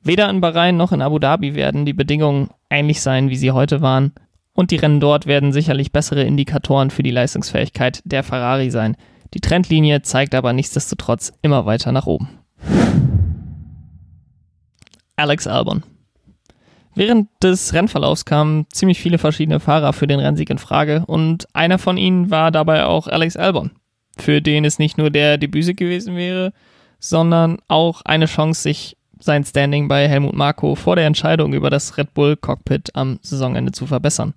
Weder 0.02 0.28
in 0.28 0.40
Bahrain 0.40 0.76
noch 0.76 0.92
in 0.92 1.00
Abu 1.00 1.18
Dhabi 1.18 1.54
werden 1.54 1.86
die 1.86 1.94
Bedingungen 1.94 2.50
ähnlich 2.68 3.00
sein, 3.00 3.30
wie 3.30 3.36
sie 3.36 3.52
heute 3.52 3.80
waren. 3.80 4.12
Und 4.52 4.70
die 4.70 4.76
Rennen 4.76 5.00
dort 5.00 5.26
werden 5.26 5.52
sicherlich 5.52 5.92
bessere 5.92 6.24
Indikatoren 6.24 6.90
für 6.90 7.02
die 7.02 7.10
Leistungsfähigkeit 7.10 8.02
der 8.04 8.22
Ferrari 8.22 8.70
sein. 8.70 8.96
Die 9.32 9.40
Trendlinie 9.40 10.02
zeigt 10.02 10.34
aber 10.34 10.52
nichtsdestotrotz 10.52 11.32
immer 11.42 11.66
weiter 11.66 11.90
nach 11.90 12.06
oben. 12.06 12.28
Alex 15.16 15.47
Albon. 15.47 15.83
Während 16.94 17.28
des 17.42 17.73
Rennverlaufs 17.75 18.25
kamen 18.25 18.66
ziemlich 18.71 19.00
viele 19.00 19.18
verschiedene 19.18 19.59
Fahrer 19.59 19.92
für 19.92 20.06
den 20.06 20.21
Rennsieg 20.21 20.50
in 20.50 20.59
Frage 20.59 21.04
und 21.06 21.49
einer 21.52 21.78
von 21.78 21.97
ihnen 21.97 22.30
war 22.30 22.52
dabei 22.52 22.85
auch 22.85 23.09
Alex 23.09 23.37
Albon, 23.37 23.73
für 24.16 24.40
den 24.40 24.64
es 24.64 24.78
nicht 24.78 24.97
nur 24.97 25.11
der 25.11 25.38
Debüt 25.38 25.76
gewesen 25.76 26.16
wäre, 26.16 26.52
sondern 27.00 27.59
auch 27.66 28.02
eine 28.02 28.26
Chance, 28.26 28.62
sich 28.62 28.97
sein 29.18 29.44
Standing 29.44 29.88
bei 29.88 30.09
Helmut 30.09 30.35
Marko 30.35 30.75
vor 30.75 30.97
der 30.97 31.06
Entscheidung 31.06 31.52
über 31.52 31.71
das 31.71 31.97
Red 31.97 32.14
Bull 32.14 32.37
Cockpit 32.37 32.94
am 32.94 33.18
Saisonende 33.23 33.73
zu 33.73 33.87
verbessern. 33.87 34.35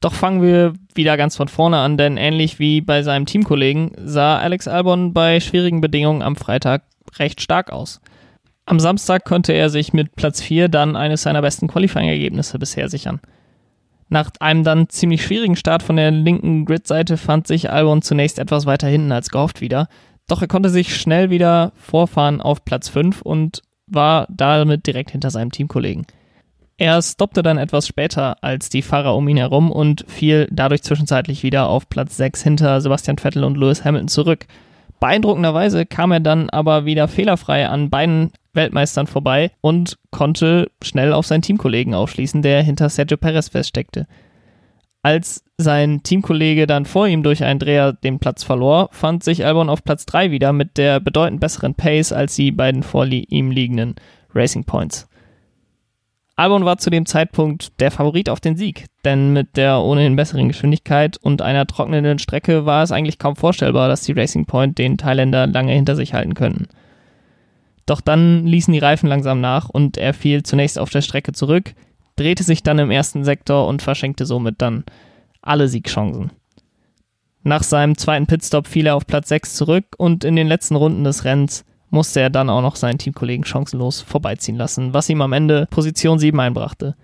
Doch 0.00 0.12
fangen 0.12 0.42
wir 0.42 0.74
wieder 0.94 1.16
ganz 1.16 1.36
von 1.36 1.48
vorne 1.48 1.78
an, 1.78 1.96
denn 1.96 2.16
ähnlich 2.16 2.58
wie 2.58 2.80
bei 2.80 3.02
seinem 3.02 3.26
Teamkollegen 3.26 3.92
sah 4.02 4.38
Alex 4.38 4.66
Albon 4.66 5.12
bei 5.12 5.40
schwierigen 5.40 5.80
Bedingungen 5.80 6.22
am 6.22 6.36
Freitag 6.36 6.82
recht 7.18 7.40
stark 7.40 7.70
aus. 7.70 8.00
Am 8.70 8.78
Samstag 8.78 9.24
konnte 9.24 9.52
er 9.52 9.68
sich 9.68 9.92
mit 9.92 10.14
Platz 10.14 10.40
4 10.40 10.68
dann 10.68 10.94
eines 10.94 11.22
seiner 11.22 11.42
besten 11.42 11.66
Qualifying-Ergebnisse 11.66 12.56
bisher 12.56 12.88
sichern. 12.88 13.18
Nach 14.08 14.30
einem 14.38 14.62
dann 14.62 14.88
ziemlich 14.88 15.24
schwierigen 15.24 15.56
Start 15.56 15.82
von 15.82 15.96
der 15.96 16.12
linken 16.12 16.66
Grid-Seite 16.66 17.16
fand 17.16 17.48
sich 17.48 17.68
Albon 17.68 18.00
zunächst 18.00 18.38
etwas 18.38 18.66
weiter 18.66 18.86
hinten 18.86 19.10
als 19.10 19.30
gehofft 19.30 19.60
wieder, 19.60 19.88
doch 20.28 20.40
er 20.40 20.46
konnte 20.46 20.68
sich 20.68 20.94
schnell 20.94 21.30
wieder 21.30 21.72
vorfahren 21.74 22.40
auf 22.40 22.64
Platz 22.64 22.88
5 22.88 23.22
und 23.22 23.62
war 23.88 24.28
damit 24.30 24.86
direkt 24.86 25.10
hinter 25.10 25.30
seinem 25.30 25.50
Teamkollegen. 25.50 26.06
Er 26.76 27.02
stoppte 27.02 27.42
dann 27.42 27.58
etwas 27.58 27.88
später 27.88 28.36
als 28.40 28.68
die 28.68 28.82
Fahrer 28.82 29.16
um 29.16 29.26
ihn 29.26 29.38
herum 29.38 29.72
und 29.72 30.04
fiel 30.06 30.46
dadurch 30.48 30.84
zwischenzeitlich 30.84 31.42
wieder 31.42 31.68
auf 31.68 31.88
Platz 31.88 32.16
6 32.18 32.44
hinter 32.44 32.80
Sebastian 32.80 33.18
Vettel 33.18 33.42
und 33.42 33.56
Lewis 33.56 33.84
Hamilton 33.84 34.06
zurück. 34.06 34.46
Beeindruckenderweise 35.00 35.86
kam 35.86 36.12
er 36.12 36.20
dann 36.20 36.50
aber 36.50 36.84
wieder 36.84 37.08
fehlerfrei 37.08 37.66
an 37.66 37.88
beiden 37.88 38.32
Weltmeistern 38.52 39.06
vorbei 39.06 39.50
und 39.60 39.98
konnte 40.10 40.70
schnell 40.82 41.12
auf 41.12 41.26
seinen 41.26 41.42
Teamkollegen 41.42 41.94
aufschließen, 41.94 42.42
der 42.42 42.62
hinter 42.62 42.88
Sergio 42.88 43.16
Perez 43.16 43.48
feststeckte. 43.48 44.06
Als 45.02 45.44
sein 45.56 46.02
Teamkollege 46.02 46.66
dann 46.66 46.84
vor 46.84 47.06
ihm 47.06 47.22
durch 47.22 47.42
einen 47.42 47.58
Dreher 47.58 47.94
den 47.94 48.18
Platz 48.18 48.44
verlor, 48.44 48.90
fand 48.92 49.24
sich 49.24 49.46
Albon 49.46 49.70
auf 49.70 49.82
Platz 49.82 50.04
3 50.04 50.30
wieder 50.30 50.52
mit 50.52 50.76
der 50.76 51.00
bedeutend 51.00 51.40
besseren 51.40 51.74
Pace 51.74 52.12
als 52.12 52.36
die 52.36 52.52
beiden 52.52 52.82
vor 52.82 53.06
ihm 53.06 53.50
liegenden 53.50 53.94
Racing 54.34 54.64
Points. 54.64 55.09
Albon 56.40 56.64
war 56.64 56.78
zu 56.78 56.88
dem 56.88 57.04
Zeitpunkt 57.04 57.78
der 57.80 57.90
Favorit 57.90 58.30
auf 58.30 58.40
den 58.40 58.56
Sieg, 58.56 58.86
denn 59.04 59.34
mit 59.34 59.58
der 59.58 59.80
ohnehin 59.80 60.16
besseren 60.16 60.48
Geschwindigkeit 60.48 61.18
und 61.18 61.42
einer 61.42 61.66
trocknenden 61.66 62.18
Strecke 62.18 62.64
war 62.64 62.82
es 62.82 62.92
eigentlich 62.92 63.18
kaum 63.18 63.36
vorstellbar, 63.36 63.88
dass 63.88 64.04
die 64.04 64.12
Racing 64.12 64.46
Point 64.46 64.78
den 64.78 64.96
Thailänder 64.96 65.46
lange 65.46 65.74
hinter 65.74 65.96
sich 65.96 66.14
halten 66.14 66.32
könnten. 66.32 66.68
Doch 67.84 68.00
dann 68.00 68.46
ließen 68.46 68.72
die 68.72 68.78
Reifen 68.78 69.06
langsam 69.06 69.42
nach 69.42 69.68
und 69.68 69.98
er 69.98 70.14
fiel 70.14 70.42
zunächst 70.42 70.78
auf 70.78 70.88
der 70.88 71.02
Strecke 71.02 71.32
zurück, 71.32 71.74
drehte 72.16 72.42
sich 72.42 72.62
dann 72.62 72.78
im 72.78 72.90
ersten 72.90 73.22
Sektor 73.22 73.68
und 73.68 73.82
verschenkte 73.82 74.24
somit 74.24 74.62
dann 74.62 74.84
alle 75.42 75.68
Siegchancen. 75.68 76.30
Nach 77.42 77.62
seinem 77.62 77.98
zweiten 77.98 78.26
Pitstop 78.26 78.66
fiel 78.66 78.86
er 78.86 78.96
auf 78.96 79.06
Platz 79.06 79.28
6 79.28 79.56
zurück 79.56 79.84
und 79.98 80.24
in 80.24 80.36
den 80.36 80.48
letzten 80.48 80.76
Runden 80.76 81.04
des 81.04 81.26
Rennens 81.26 81.66
musste 81.90 82.20
er 82.20 82.30
dann 82.30 82.50
auch 82.50 82.62
noch 82.62 82.76
seinen 82.76 82.98
Teamkollegen 82.98 83.44
chancenlos 83.44 84.00
vorbeiziehen 84.00 84.56
lassen, 84.56 84.94
was 84.94 85.08
ihm 85.08 85.22
am 85.22 85.32
Ende 85.32 85.66
Position 85.70 86.18
7 86.18 86.38
einbrachte. 86.38 86.96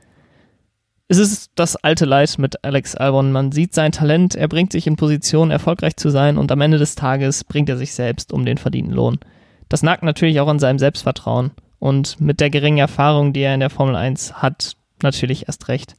Es 1.09 1.19
ist 1.19 1.53
das 1.55 1.77
alte 1.77 2.05
Leid 2.05 2.37
mit 2.39 2.65
Alex 2.65 2.97
Albon. 2.97 3.31
Man 3.31 3.53
sieht 3.53 3.75
sein 3.75 3.93
Talent, 3.93 4.35
er 4.35 4.49
bringt 4.49 4.73
sich 4.73 4.89
in 4.89 4.97
Position, 4.97 5.53
erfolgreich 5.53 5.97
zu 5.97 6.11
sein 6.11 6.37
und 6.37 6.51
am 6.51 6.61
Ende 6.61 6.79
des 6.79 6.97
Tages 6.97 7.45
bringt 7.45 7.69
er 7.69 7.77
sich 7.77 7.95
selbst 7.95 8.33
um 8.33 8.45
den 8.45 8.59
verdienten 8.59 8.93
Lohn. 8.93 9.21
Das 9.69 9.83
nagt 9.83 10.03
natürlich 10.03 10.41
auch 10.41 10.49
an 10.49 10.59
seinem 10.59 10.79
Selbstvertrauen 10.79 11.53
und 11.79 12.21
mit 12.21 12.41
der 12.41 12.51
geringen 12.51 12.79
Erfahrung, 12.79 13.33
die 13.33 13.41
er 13.41 13.55
in 13.55 13.61
der 13.61 13.71
Formel 13.71 13.95
1 13.95 14.43
hat, 14.43 14.77
natürlich 15.03 15.47
erst 15.47 15.69
recht. 15.69 15.95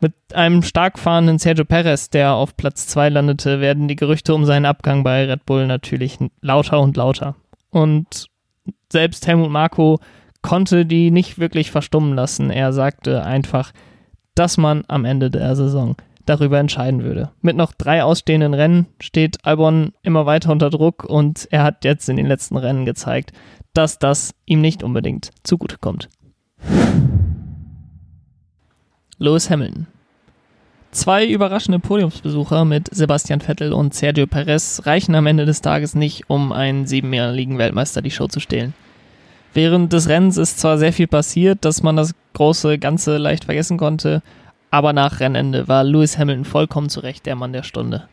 Mit 0.00 0.12
einem 0.32 0.62
stark 0.62 0.98
fahrenden 0.98 1.38
Sergio 1.38 1.64
Perez, 1.64 2.10
der 2.10 2.34
auf 2.34 2.56
Platz 2.56 2.86
2 2.86 3.08
landete, 3.08 3.60
werden 3.60 3.88
die 3.88 3.96
Gerüchte 3.96 4.34
um 4.34 4.44
seinen 4.44 4.64
Abgang 4.64 5.02
bei 5.02 5.24
Red 5.26 5.44
Bull 5.44 5.66
natürlich 5.66 6.18
lauter 6.40 6.80
und 6.80 6.96
lauter. 6.96 7.34
Und 7.70 8.26
selbst 8.90 9.26
Helmut 9.26 9.50
Marko 9.50 10.00
konnte 10.42 10.86
die 10.86 11.10
nicht 11.10 11.38
wirklich 11.38 11.70
verstummen 11.70 12.14
lassen. 12.14 12.50
Er 12.50 12.72
sagte 12.72 13.24
einfach, 13.24 13.72
dass 14.34 14.56
man 14.56 14.84
am 14.88 15.04
Ende 15.04 15.30
der 15.30 15.56
Saison 15.56 15.96
darüber 16.26 16.58
entscheiden 16.58 17.02
würde. 17.02 17.30
Mit 17.40 17.56
noch 17.56 17.72
drei 17.72 18.02
ausstehenden 18.02 18.54
Rennen 18.54 18.86
steht 19.00 19.44
Albon 19.44 19.92
immer 20.02 20.26
weiter 20.26 20.52
unter 20.52 20.70
Druck 20.70 21.04
und 21.04 21.48
er 21.50 21.62
hat 21.62 21.84
jetzt 21.84 22.08
in 22.08 22.16
den 22.16 22.26
letzten 22.26 22.56
Rennen 22.56 22.84
gezeigt, 22.84 23.32
dass 23.72 23.98
das 23.98 24.34
ihm 24.44 24.60
nicht 24.60 24.82
unbedingt 24.82 25.30
zugutekommt. 25.42 26.08
Lewis 29.18 29.50
Hamilton. 29.50 29.86
Zwei 30.90 31.26
überraschende 31.26 31.78
Podiumsbesucher 31.78 32.64
mit 32.64 32.88
Sebastian 32.94 33.40
Vettel 33.40 33.72
und 33.72 33.94
Sergio 33.94 34.26
Perez 34.26 34.82
reichen 34.86 35.14
am 35.14 35.26
Ende 35.26 35.44
des 35.44 35.60
Tages 35.60 35.94
nicht, 35.94 36.24
um 36.28 36.50
einen 36.50 36.86
siebenjährigen 36.86 37.58
Weltmeister 37.58 38.00
die 38.00 38.10
Show 38.10 38.26
zu 38.26 38.40
stehlen. 38.40 38.72
Während 39.52 39.92
des 39.92 40.08
Rennens 40.08 40.38
ist 40.38 40.58
zwar 40.60 40.78
sehr 40.78 40.92
viel 40.92 41.06
passiert, 41.06 41.64
dass 41.64 41.82
man 41.82 41.96
das 41.96 42.14
große 42.32 42.78
Ganze 42.78 43.18
leicht 43.18 43.44
vergessen 43.44 43.76
konnte, 43.76 44.22
aber 44.70 44.92
nach 44.92 45.20
Rennende 45.20 45.68
war 45.68 45.84
Lewis 45.84 46.18
Hamilton 46.18 46.44
vollkommen 46.44 46.88
zu 46.88 47.00
Recht 47.00 47.26
der 47.26 47.36
Mann 47.36 47.52
der 47.52 47.62
Stunde. 47.62 48.08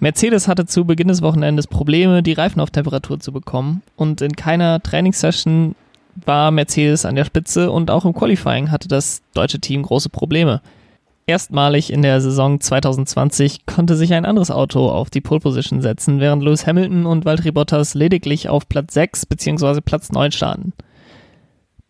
Mercedes 0.00 0.48
hatte 0.48 0.66
zu 0.66 0.84
Beginn 0.84 1.08
des 1.08 1.22
Wochenendes 1.22 1.68
Probleme, 1.68 2.24
die 2.24 2.32
Reifen 2.32 2.60
auf 2.60 2.70
Temperatur 2.70 3.20
zu 3.20 3.30
bekommen 3.30 3.82
und 3.94 4.20
in 4.20 4.34
keiner 4.34 4.82
Trainingssession 4.82 5.76
war 6.26 6.50
Mercedes 6.50 7.04
an 7.04 7.14
der 7.14 7.24
Spitze 7.24 7.70
und 7.70 7.90
auch 7.90 8.04
im 8.04 8.12
Qualifying 8.12 8.72
hatte 8.72 8.88
das 8.88 9.22
deutsche 9.32 9.60
Team 9.60 9.82
große 9.82 10.08
Probleme. 10.08 10.60
Erstmalig 11.26 11.92
in 11.92 12.02
der 12.02 12.20
Saison 12.20 12.60
2020 12.60 13.64
konnte 13.64 13.96
sich 13.96 14.12
ein 14.12 14.24
anderes 14.24 14.50
Auto 14.50 14.88
auf 14.88 15.08
die 15.08 15.20
Pole 15.20 15.40
Position 15.40 15.80
setzen, 15.80 16.18
während 16.18 16.42
Lewis 16.42 16.66
Hamilton 16.66 17.06
und 17.06 17.24
Valtteri 17.24 17.52
Bottas 17.52 17.94
lediglich 17.94 18.48
auf 18.48 18.68
Platz 18.68 18.94
6 18.94 19.26
bzw. 19.26 19.80
Platz 19.80 20.10
9 20.10 20.32
starten. 20.32 20.72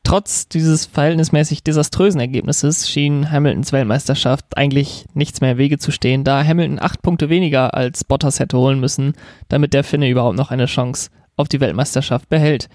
Trotz 0.04 0.48
dieses 0.48 0.84
verhältnismäßig 0.84 1.62
desaströsen 1.62 2.20
Ergebnisses 2.20 2.90
schien 2.90 3.30
Hamiltons 3.30 3.72
Weltmeisterschaft 3.72 4.56
eigentlich 4.56 5.06
nichts 5.14 5.40
mehr 5.40 5.56
Wege 5.56 5.78
zu 5.78 5.92
stehen, 5.92 6.24
da 6.24 6.44
Hamilton 6.44 6.80
acht 6.80 7.00
Punkte 7.02 7.28
weniger 7.28 7.72
als 7.72 8.04
Bottas 8.04 8.40
hätte 8.40 8.58
holen 8.58 8.80
müssen, 8.80 9.14
damit 9.48 9.72
der 9.72 9.84
Finne 9.84 10.10
überhaupt 10.10 10.36
noch 10.36 10.50
eine 10.50 10.66
Chance 10.66 11.10
auf 11.36 11.48
die 11.48 11.60
Weltmeisterschaft 11.60 12.28
behält. 12.28 12.68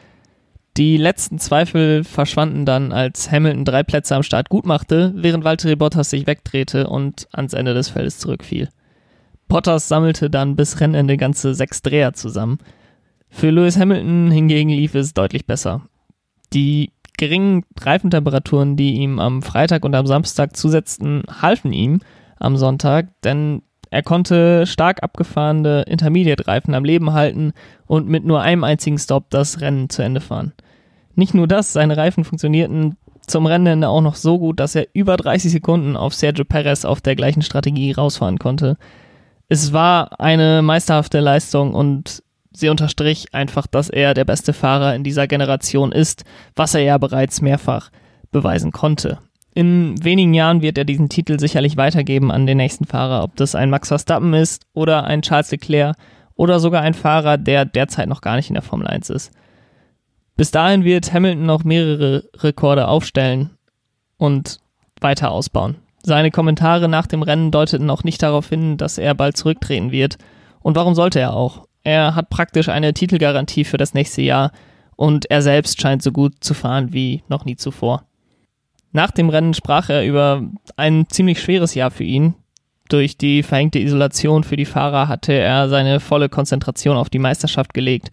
Die 0.77 0.97
letzten 0.97 1.39
Zweifel 1.39 2.03
verschwanden 2.03 2.63
dann, 2.63 2.91
als 2.91 3.31
Hamilton 3.31 3.65
drei 3.65 3.81
Plätze 3.81 4.15
am 4.15 4.21
Start 4.21 4.49
gut 4.49 4.67
machte, 4.67 5.11
während 5.15 5.43
Valtteri 5.43 5.75
Bottas 5.75 6.11
sich 6.11 6.27
wegdrehte 6.27 6.87
und 6.87 7.27
ans 7.33 7.53
Ende 7.53 7.73
des 7.73 7.89
Feldes 7.89 8.19
zurückfiel. 8.19 8.69
Bottas 9.47 9.87
sammelte 9.87 10.29
dann 10.29 10.55
bis 10.55 10.79
Rennende 10.79 11.17
ganze 11.17 11.55
sechs 11.55 11.81
Dreher 11.81 12.13
zusammen. 12.13 12.59
Für 13.27 13.49
Lewis 13.49 13.79
Hamilton 13.79 14.29
hingegen 14.29 14.69
lief 14.69 14.93
es 14.93 15.15
deutlich 15.15 15.47
besser. 15.47 15.81
Die 16.53 16.91
geringen 17.17 17.65
Reifentemperaturen, 17.79 18.75
die 18.75 18.97
ihm 18.97 19.17
am 19.19 19.41
Freitag 19.41 19.83
und 19.83 19.95
am 19.95 20.05
Samstag 20.05 20.55
zusetzten, 20.55 21.23
halfen 21.41 21.73
ihm 21.73 22.01
am 22.37 22.55
Sonntag, 22.55 23.07
denn 23.23 23.63
er 23.89 24.03
konnte 24.03 24.67
stark 24.67 25.01
abgefahrene 25.01 25.83
Intermediate-Reifen 25.87 26.75
am 26.75 26.85
Leben 26.85 27.13
halten 27.13 27.53
und 27.87 28.07
mit 28.07 28.25
nur 28.25 28.41
einem 28.41 28.63
einzigen 28.63 28.99
Stop 28.99 29.31
das 29.31 29.59
Rennen 29.59 29.89
zu 29.89 30.03
Ende 30.03 30.21
fahren. 30.21 30.53
Nicht 31.17 31.33
nur 31.33 31.47
das, 31.47 31.73
seine 31.73 31.97
Reifen 31.97 32.23
funktionierten 32.23 32.95
zum 33.25 33.47
Rennende 33.47 33.89
auch 33.89 34.01
noch 34.01 34.15
so 34.15 34.37
gut, 34.37 34.59
dass 34.59 34.75
er 34.75 34.87
über 34.93 35.17
30 35.17 35.51
Sekunden 35.51 35.97
auf 35.97 36.13
Sergio 36.13 36.45
Perez 36.45 36.85
auf 36.85 37.01
der 37.01 37.15
gleichen 37.15 37.41
Strategie 37.41 37.91
rausfahren 37.91 38.37
konnte. 38.37 38.77
Es 39.49 39.73
war 39.73 40.19
eine 40.19 40.61
meisterhafte 40.61 41.19
Leistung 41.19 41.73
und 41.73 42.23
Sie 42.51 42.69
unterstrich 42.69 43.33
einfach, 43.33 43.67
dass 43.67 43.89
er 43.89 44.13
der 44.13 44.25
beste 44.25 44.53
Fahrer 44.53 44.95
in 44.95 45.03
dieser 45.03 45.27
Generation 45.27 45.91
ist, 45.91 46.23
was 46.55 46.73
er 46.73 46.81
ja 46.81 46.97
bereits 46.97 47.41
mehrfach 47.41 47.91
beweisen 48.31 48.71
konnte. 48.71 49.19
In 49.53 50.03
wenigen 50.03 50.33
Jahren 50.33 50.61
wird 50.61 50.77
er 50.77 50.85
diesen 50.85 51.09
Titel 51.09 51.39
sicherlich 51.39 51.77
weitergeben 51.77 52.31
an 52.31 52.47
den 52.47 52.57
nächsten 52.57 52.85
Fahrer, 52.85 53.23
ob 53.23 53.35
das 53.35 53.55
ein 53.55 53.69
Max 53.69 53.87
Verstappen 53.87 54.33
ist 54.33 54.65
oder 54.73 55.03
ein 55.03 55.21
Charles 55.23 55.51
Leclerc 55.51 55.95
oder 56.35 56.59
sogar 56.59 56.81
ein 56.81 56.93
Fahrer, 56.93 57.37
der 57.37 57.65
derzeit 57.65 58.07
noch 58.07 58.21
gar 58.21 58.35
nicht 58.35 58.49
in 58.49 58.55
der 58.55 58.63
Formel 58.63 58.87
1 58.87 59.09
ist. 59.09 59.31
Bis 60.37 60.51
dahin 60.51 60.83
wird 60.83 61.11
Hamilton 61.11 61.45
noch 61.47 61.63
mehrere 61.63 62.29
Rekorde 62.35 62.87
aufstellen 62.87 63.49
und 64.17 64.59
weiter 65.01 65.31
ausbauen. 65.31 65.77
Seine 66.03 66.31
Kommentare 66.31 66.87
nach 66.87 67.07
dem 67.07 67.23
Rennen 67.23 67.51
deuteten 67.51 67.89
auch 67.89 68.03
nicht 68.03 68.21
darauf 68.21 68.47
hin, 68.47 68.77
dass 68.77 68.99
er 68.99 69.15
bald 69.15 69.35
zurücktreten 69.35 69.91
wird. 69.91 70.17
Und 70.61 70.75
warum 70.75 70.95
sollte 70.95 71.19
er 71.19 71.33
auch? 71.33 71.67
Er 71.83 72.15
hat 72.15 72.29
praktisch 72.29 72.69
eine 72.69 72.93
Titelgarantie 72.93 73.63
für 73.63 73.77
das 73.77 73.93
nächste 73.93 74.21
Jahr 74.21 74.51
und 74.95 75.29
er 75.29 75.41
selbst 75.41 75.81
scheint 75.81 76.03
so 76.03 76.11
gut 76.11 76.35
zu 76.39 76.53
fahren 76.53 76.93
wie 76.93 77.23
noch 77.29 77.45
nie 77.45 77.55
zuvor. 77.55 78.03
Nach 78.91 79.11
dem 79.11 79.29
Rennen 79.29 79.53
sprach 79.53 79.89
er 79.89 80.05
über 80.05 80.43
ein 80.75 81.07
ziemlich 81.09 81.41
schweres 81.41 81.75
Jahr 81.75 81.91
für 81.91 82.03
ihn. 82.03 82.35
Durch 82.89 83.17
die 83.17 83.43
verhängte 83.43 83.79
Isolation 83.79 84.43
für 84.43 84.55
die 84.55 84.65
Fahrer 84.65 85.07
hatte 85.07 85.33
er 85.33 85.67
seine 85.67 85.99
volle 85.99 86.29
Konzentration 86.29 86.95
auf 86.95 87.09
die 87.09 87.19
Meisterschaft 87.19 87.73
gelegt. 87.73 88.11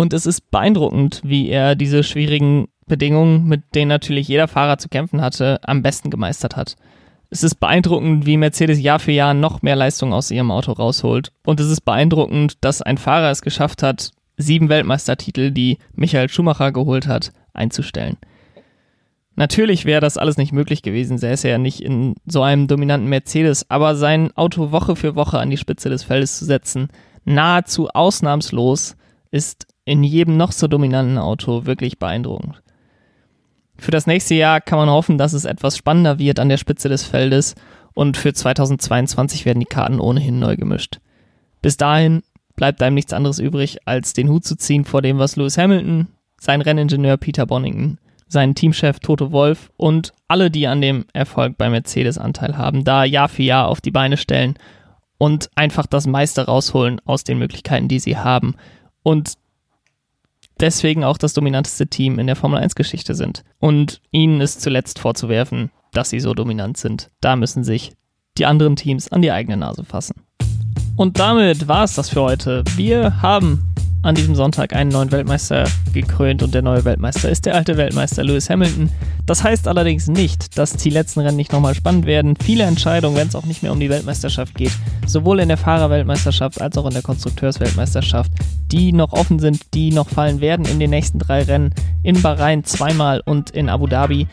Und 0.00 0.14
es 0.14 0.24
ist 0.24 0.50
beeindruckend, 0.50 1.20
wie 1.22 1.50
er 1.50 1.74
diese 1.74 2.02
schwierigen 2.02 2.68
Bedingungen, 2.86 3.46
mit 3.46 3.74
denen 3.74 3.90
natürlich 3.90 4.28
jeder 4.28 4.48
Fahrer 4.48 4.78
zu 4.78 4.88
kämpfen 4.88 5.20
hatte, 5.20 5.60
am 5.62 5.82
besten 5.82 6.08
gemeistert 6.08 6.56
hat. 6.56 6.76
Es 7.28 7.42
ist 7.42 7.56
beeindruckend, 7.56 8.24
wie 8.24 8.38
Mercedes 8.38 8.80
Jahr 8.80 8.98
für 8.98 9.12
Jahr 9.12 9.34
noch 9.34 9.60
mehr 9.60 9.76
Leistung 9.76 10.14
aus 10.14 10.30
ihrem 10.30 10.52
Auto 10.52 10.72
rausholt. 10.72 11.32
Und 11.44 11.60
es 11.60 11.70
ist 11.70 11.82
beeindruckend, 11.82 12.64
dass 12.64 12.80
ein 12.80 12.96
Fahrer 12.96 13.30
es 13.30 13.42
geschafft 13.42 13.82
hat, 13.82 14.12
sieben 14.38 14.70
Weltmeistertitel, 14.70 15.50
die 15.50 15.76
Michael 15.92 16.30
Schumacher 16.30 16.72
geholt 16.72 17.06
hat, 17.06 17.32
einzustellen. 17.52 18.16
Natürlich 19.36 19.84
wäre 19.84 20.00
das 20.00 20.16
alles 20.16 20.38
nicht 20.38 20.52
möglich 20.52 20.80
gewesen, 20.80 21.18
säße 21.18 21.46
er 21.46 21.58
nicht 21.58 21.82
in 21.82 22.14
so 22.24 22.40
einem 22.40 22.68
dominanten 22.68 23.10
Mercedes, 23.10 23.68
aber 23.68 23.94
sein 23.96 24.34
Auto 24.34 24.72
Woche 24.72 24.96
für 24.96 25.14
Woche 25.14 25.38
an 25.38 25.50
die 25.50 25.58
Spitze 25.58 25.90
des 25.90 26.04
Feldes 26.04 26.38
zu 26.38 26.46
setzen, 26.46 26.88
nahezu 27.26 27.90
ausnahmslos, 27.90 28.96
ist 29.30 29.66
in 29.84 30.02
jedem 30.02 30.36
noch 30.36 30.52
so 30.52 30.66
dominanten 30.66 31.18
Auto 31.18 31.66
wirklich 31.66 31.98
beeindruckend. 31.98 32.62
Für 33.76 33.90
das 33.90 34.06
nächste 34.06 34.34
Jahr 34.34 34.60
kann 34.60 34.78
man 34.78 34.90
hoffen, 34.90 35.16
dass 35.16 35.32
es 35.32 35.44
etwas 35.44 35.76
spannender 35.76 36.18
wird 36.18 36.38
an 36.38 36.48
der 36.48 36.58
Spitze 36.58 36.88
des 36.88 37.02
Feldes 37.02 37.54
und 37.94 38.16
für 38.16 38.32
2022 38.32 39.46
werden 39.46 39.60
die 39.60 39.66
Karten 39.66 40.00
ohnehin 40.00 40.38
neu 40.38 40.56
gemischt. 40.56 41.00
Bis 41.62 41.76
dahin 41.76 42.22
bleibt 42.56 42.82
einem 42.82 42.94
nichts 42.94 43.12
anderes 43.12 43.38
übrig, 43.38 43.78
als 43.86 44.12
den 44.12 44.28
Hut 44.28 44.44
zu 44.44 44.56
ziehen 44.56 44.84
vor 44.84 45.00
dem, 45.02 45.18
was 45.18 45.36
Lewis 45.36 45.56
Hamilton, 45.56 46.08
sein 46.38 46.60
Renningenieur 46.60 47.16
Peter 47.16 47.46
Bonington 47.46 47.98
seinen 48.30 48.54
Teamchef 48.54 49.00
Toto 49.00 49.32
Wolf 49.32 49.70
und 49.76 50.12
alle, 50.28 50.50
die 50.50 50.66
an 50.68 50.80
dem 50.80 51.04
Erfolg 51.12 51.58
bei 51.58 51.68
Mercedes 51.68 52.16
Anteil 52.16 52.56
haben, 52.56 52.84
da 52.84 53.04
Jahr 53.04 53.28
für 53.28 53.42
Jahr 53.42 53.68
auf 53.68 53.80
die 53.80 53.90
Beine 53.90 54.16
stellen 54.16 54.54
und 55.18 55.50
einfach 55.56 55.86
das 55.86 56.06
meiste 56.06 56.46
rausholen 56.46 57.00
aus 57.04 57.24
den 57.24 57.38
Möglichkeiten, 57.38 57.88
die 57.88 57.98
sie 57.98 58.16
haben. 58.16 58.54
Und 59.02 59.34
deswegen 60.60 61.04
auch 61.04 61.18
das 61.18 61.32
dominanteste 61.32 61.86
Team 61.86 62.18
in 62.18 62.26
der 62.26 62.36
Formel 62.36 62.62
1-Geschichte 62.62 63.14
sind. 63.14 63.44
Und 63.58 64.00
ihnen 64.10 64.40
ist 64.40 64.60
zuletzt 64.60 64.98
vorzuwerfen, 64.98 65.70
dass 65.92 66.10
sie 66.10 66.20
so 66.20 66.34
dominant 66.34 66.76
sind. 66.76 67.10
Da 67.20 67.36
müssen 67.36 67.64
sich 67.64 67.92
die 68.38 68.46
anderen 68.46 68.76
Teams 68.76 69.10
an 69.10 69.22
die 69.22 69.32
eigene 69.32 69.56
Nase 69.56 69.84
fassen. 69.84 70.14
Und 70.96 71.18
damit 71.18 71.66
war 71.66 71.84
es 71.84 71.94
das 71.94 72.10
für 72.10 72.20
heute. 72.20 72.62
Wir 72.76 73.22
haben 73.22 73.69
an 74.02 74.14
diesem 74.14 74.34
Sonntag 74.34 74.74
einen 74.74 74.90
neuen 74.90 75.12
Weltmeister 75.12 75.64
gekrönt 75.92 76.42
und 76.42 76.54
der 76.54 76.62
neue 76.62 76.84
Weltmeister 76.84 77.28
ist 77.28 77.44
der 77.44 77.54
alte 77.54 77.76
Weltmeister 77.76 78.24
Lewis 78.24 78.48
Hamilton. 78.48 78.90
Das 79.26 79.44
heißt 79.44 79.68
allerdings 79.68 80.08
nicht, 80.08 80.56
dass 80.56 80.72
die 80.72 80.90
letzten 80.90 81.20
Rennen 81.20 81.36
nicht 81.36 81.52
nochmal 81.52 81.74
spannend 81.74 82.06
werden. 82.06 82.34
Viele 82.42 82.64
Entscheidungen, 82.64 83.16
wenn 83.16 83.28
es 83.28 83.34
auch 83.34 83.44
nicht 83.44 83.62
mehr 83.62 83.72
um 83.72 83.80
die 83.80 83.90
Weltmeisterschaft 83.90 84.54
geht, 84.54 84.72
sowohl 85.06 85.40
in 85.40 85.48
der 85.48 85.58
Fahrerweltmeisterschaft 85.58 86.60
als 86.60 86.78
auch 86.78 86.86
in 86.86 86.94
der 86.94 87.02
Konstrukteursweltmeisterschaft, 87.02 88.32
die 88.72 88.92
noch 88.92 89.12
offen 89.12 89.38
sind, 89.38 89.74
die 89.74 89.92
noch 89.92 90.08
fallen 90.08 90.40
werden 90.40 90.64
in 90.64 90.80
den 90.80 90.90
nächsten 90.90 91.18
drei 91.18 91.42
Rennen 91.42 91.74
in 92.02 92.22
Bahrain 92.22 92.64
zweimal 92.64 93.20
und 93.24 93.50
in 93.50 93.68
Abu 93.68 93.86
Dhabi. 93.86 94.26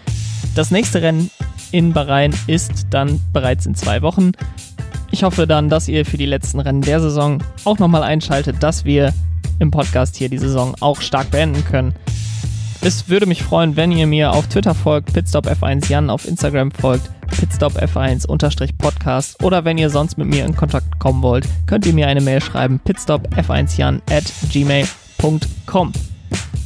Das 0.56 0.72
nächste 0.72 1.02
Rennen 1.02 1.30
in 1.72 1.92
Bahrain 1.92 2.34
ist 2.48 2.88
dann 2.92 3.20
bereits 3.34 3.66
in 3.66 3.76
zwei 3.76 4.02
Wochen. 4.02 4.32
Ich 5.12 5.24
hoffe 5.24 5.46
dann, 5.46 5.70
dass 5.70 5.88
ihr 5.88 6.06
für 6.06 6.18
die 6.18 6.26
letzten 6.26 6.60
Rennen 6.60 6.82
der 6.82 7.02
Saison 7.02 7.44
auch 7.66 7.80
nochmal 7.80 8.04
einschaltet, 8.04 8.62
dass 8.62 8.86
wir 8.86 9.14
im 9.60 9.72
Podcast 9.72 10.16
hier 10.16 10.30
die 10.30 10.38
Saison 10.38 10.76
auch 10.80 11.02
stark 11.02 11.32
beenden 11.32 11.66
können. 11.66 11.94
Es 12.82 13.10
würde 13.10 13.26
mich 13.26 13.44
freuen, 13.44 13.76
wenn 13.76 13.92
ihr 13.92 14.08
mir 14.08 14.32
auf 14.32 14.48
Twitter 14.48 14.76
folgt, 14.76 15.12
pitstopf1 15.12 15.90
Jan, 15.90 16.10
auf 16.10 16.26
Instagram 16.28 16.72
folgt, 16.72 17.10
pitstopf1-podcast 17.32 19.44
oder 19.44 19.66
wenn 19.66 19.78
ihr 19.78 19.90
sonst 19.90 20.18
mit 20.18 20.28
mir 20.28 20.46
in 20.46 20.56
Kontakt 20.56 21.00
kommen 21.00 21.22
wollt, 21.22 21.46
könnt 21.66 21.86
ihr 21.86 21.94
mir 21.94 22.08
eine 22.08 22.22
Mail 22.22 22.42
schreiben, 22.42 22.80
pitstopf1jan 22.86 24.02
at 24.10 24.24
gmail.com. 24.52 25.92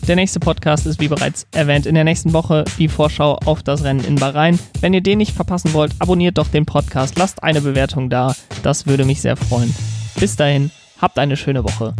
Der 0.07 0.15
nächste 0.15 0.39
Podcast 0.39 0.87
ist 0.87 0.99
wie 0.99 1.07
bereits 1.07 1.45
erwähnt 1.51 1.85
in 1.85 1.95
der 1.95 2.03
nächsten 2.03 2.33
Woche 2.33 2.65
die 2.77 2.87
Vorschau 2.87 3.37
auf 3.45 3.63
das 3.63 3.83
Rennen 3.83 4.03
in 4.03 4.15
Bahrain. 4.15 4.59
Wenn 4.79 4.93
ihr 4.93 5.01
den 5.01 5.19
nicht 5.19 5.33
verpassen 5.33 5.73
wollt, 5.73 5.93
abonniert 5.99 6.37
doch 6.37 6.47
den 6.47 6.65
Podcast, 6.65 7.17
lasst 7.17 7.43
eine 7.43 7.61
Bewertung 7.61 8.09
da, 8.09 8.35
das 8.63 8.87
würde 8.87 9.05
mich 9.05 9.21
sehr 9.21 9.37
freuen. 9.37 9.73
Bis 10.19 10.35
dahin, 10.35 10.71
habt 10.99 11.19
eine 11.19 11.37
schöne 11.37 11.63
Woche. 11.63 11.93